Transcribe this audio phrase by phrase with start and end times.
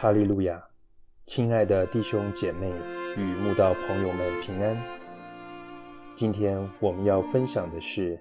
[0.00, 0.62] 哈利路亚！
[1.26, 2.72] 亲爱的弟兄姐妹
[3.16, 4.80] 与慕道朋友们平安。
[6.14, 8.14] 今天我们要分享的是《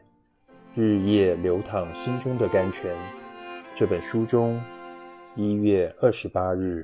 [0.73, 2.95] 日夜流淌心中的甘泉》
[3.75, 4.59] 这本书中
[5.35, 6.83] 一月二十八日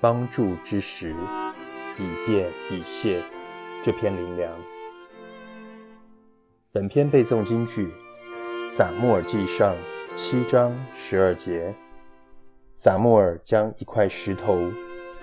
[0.00, 1.14] 帮助之时，
[1.96, 3.22] 以便以谢
[3.84, 4.52] 这篇灵粮。
[6.72, 7.86] 本篇背诵金句
[8.68, 9.76] 《撒母耳记上》
[10.16, 11.72] 七章十二节。
[12.84, 14.58] 撒穆尔将一块石头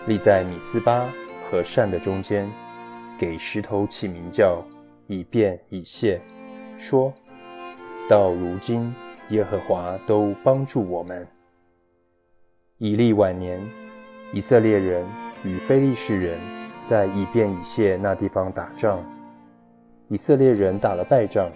[0.08, 1.10] 立在米斯巴
[1.44, 2.50] 和善的中间，
[3.20, 4.64] 给石头起名叫
[5.08, 6.22] 以便以谢，
[6.78, 7.14] 说
[8.08, 8.96] 到如今
[9.32, 11.28] 耶和华都帮助我们。
[12.78, 13.60] 以利晚年，
[14.32, 15.06] 以色列人
[15.44, 16.40] 与非利士人
[16.86, 19.04] 在以便以谢那地方打仗，
[20.08, 21.52] 以色列人打了败仗，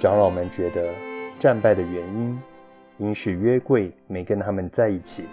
[0.00, 0.92] 长老们觉得
[1.38, 2.36] 战败的原因。
[2.98, 5.24] 因是约柜没跟他们在一起，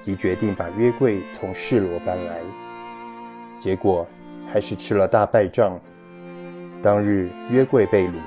[0.00, 2.40] 即决定把约柜从示罗搬来。
[3.60, 4.06] 结果
[4.46, 5.80] 还是吃了大败仗。
[6.82, 8.20] 当日约柜被掳，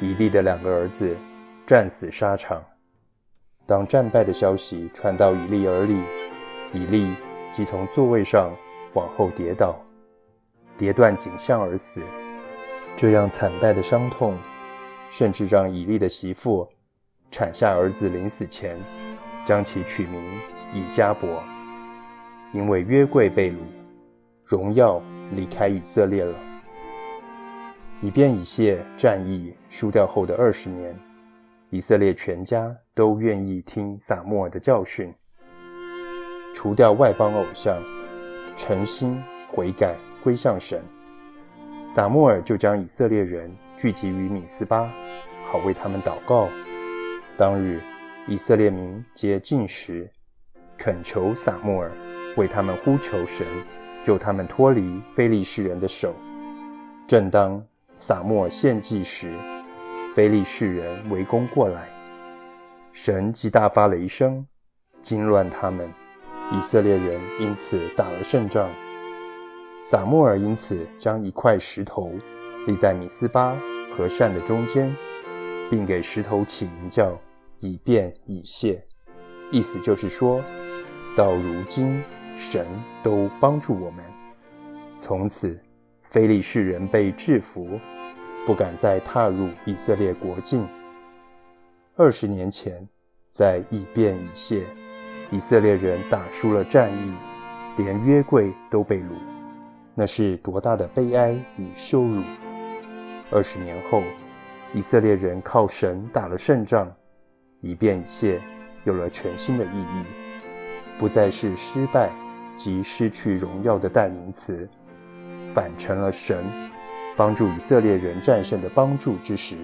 [0.00, 1.14] 以利的两个儿子
[1.66, 2.62] 战死沙场。
[3.66, 6.00] 当战败的消息传到以利耳里，
[6.72, 7.14] 以利
[7.52, 8.50] 即从座位上
[8.94, 9.76] 往后跌倒，
[10.78, 12.00] 跌断颈项而死。
[12.96, 14.38] 这样惨败的伤痛，
[15.10, 16.66] 甚至让以利的媳妇。
[17.30, 18.78] 产下儿子临死前，
[19.44, 20.22] 将其取名
[20.72, 21.42] 以加伯，
[22.52, 23.56] 因为约柜被掳，
[24.44, 26.34] 荣耀离开以色列了。
[28.00, 30.94] 以便以谢战役输掉后的二十年，
[31.70, 35.12] 以色列全家都愿意听撒母耳的教训，
[36.54, 37.82] 除掉外邦偶像，
[38.56, 40.82] 诚心悔改归向神。
[41.88, 44.92] 撒母耳就将以色列人聚集于米斯巴，
[45.46, 46.48] 好为他们祷告。
[47.38, 47.82] 当日，
[48.26, 50.10] 以色列民皆进食，
[50.78, 51.92] 恳求撒母耳
[52.38, 53.46] 为他们呼求神，
[54.02, 56.14] 救他们脱离非利士人的手。
[57.06, 57.62] 正当
[57.94, 59.30] 撒母耳献祭时，
[60.14, 61.90] 非利士人围攻过来，
[62.90, 64.46] 神即大发雷声，
[65.02, 65.92] 惊乱他们。
[66.52, 68.70] 以色列人因此打了胜仗。
[69.84, 72.14] 撒母耳因此将一块石头
[72.66, 73.54] 立在米斯巴
[73.94, 74.90] 和善的中间，
[75.70, 77.18] 并给石头起名叫。
[77.60, 78.84] 以便以谢，
[79.50, 80.44] 意思就是说，
[81.16, 82.04] 到如今
[82.36, 82.66] 神
[83.02, 84.04] 都帮助我们。
[84.98, 85.58] 从此，
[86.02, 87.80] 非利士人被制服，
[88.46, 90.68] 不敢再踏入以色列国境。
[91.96, 92.86] 二十年前，
[93.32, 94.64] 在以便以谢，
[95.30, 97.14] 以色列人打输了战役，
[97.78, 99.14] 连约柜都被掳，
[99.94, 102.22] 那是多大的悲哀与羞辱！
[103.30, 104.02] 二十年后，
[104.76, 106.94] 以色列人靠神打了胜仗。
[107.62, 108.38] 以便以谢
[108.84, 110.04] 有了全新的意义，
[110.98, 112.12] 不再是失败
[112.58, 114.68] 及失去荣耀的代名词，
[115.50, 116.44] 反成了神
[117.16, 119.56] 帮助以色列人战胜的帮助之时。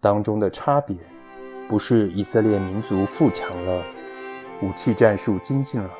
[0.00, 0.94] 当中的差别，
[1.66, 3.82] 不是以色列民族富强了，
[4.60, 5.90] 武器战术精进了，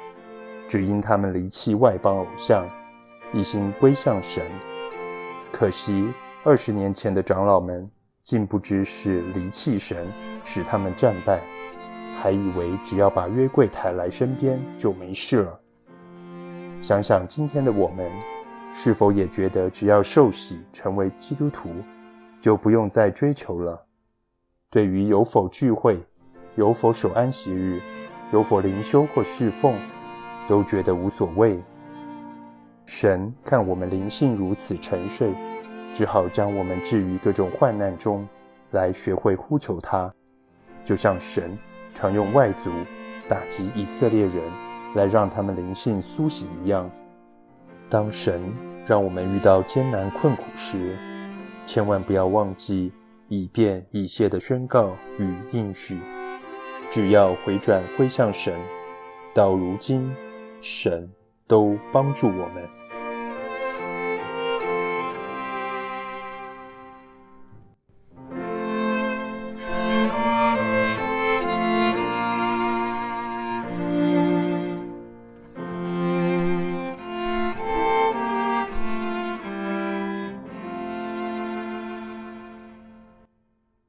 [0.69, 2.69] 只因他们离弃外邦偶像，
[3.33, 4.45] 一心归向神。
[5.51, 6.13] 可惜
[6.49, 7.87] 二十年前的长老们。
[8.25, 10.07] 竟不知是离弃神
[10.45, 11.41] 使他们战败，
[12.19, 15.61] 还以为只要把约柜抬来身边就没事了。
[16.83, 18.11] 想想今天的我们，
[18.71, 21.71] 是否也觉得只要受洗成为基督徒，
[22.39, 23.87] 就不用再追求了？
[24.69, 25.99] 对于有否聚会、
[26.55, 27.81] 有否守安息日、
[28.31, 29.75] 有否灵修或侍奉，
[30.47, 31.59] 都觉得无所谓。
[32.85, 35.33] 神看我们灵性如此沉睡。
[35.93, 38.27] 只好将我们置于各种患难中，
[38.71, 40.13] 来学会呼求他，
[40.85, 41.57] 就像神
[41.95, 42.71] 常用外族
[43.29, 44.43] 打击以色列人，
[44.95, 46.91] 来让他们灵性苏醒一样。
[47.91, 48.43] 当神
[48.87, 50.97] 让我们遇到艰难困苦时，
[51.67, 52.93] 千万不要忘记
[53.29, 55.99] 以便以谢的宣告与应许。
[56.91, 58.55] 只要回转归向神，
[59.35, 60.15] 到如今，
[60.61, 61.11] 神
[61.47, 62.78] 都帮助我们。